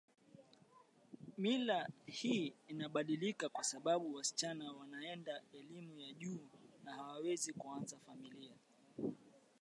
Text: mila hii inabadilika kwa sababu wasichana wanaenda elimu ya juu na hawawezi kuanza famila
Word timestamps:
mila 1.37 1.89
hii 2.05 2.53
inabadilika 2.67 3.49
kwa 3.49 3.63
sababu 3.63 4.13
wasichana 4.13 4.71
wanaenda 4.73 5.41
elimu 5.53 5.99
ya 5.99 6.13
juu 6.13 6.47
na 6.83 6.93
hawawezi 6.93 7.53
kuanza 7.53 7.97
famila 7.97 8.51